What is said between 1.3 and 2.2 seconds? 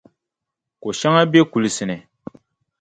be kulisi ni.